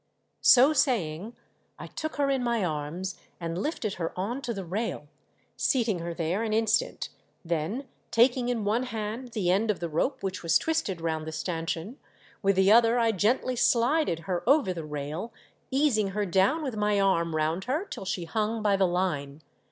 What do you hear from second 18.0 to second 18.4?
she